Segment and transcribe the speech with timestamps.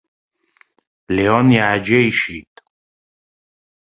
[1.15, 2.53] Леон иааџьеишьеит.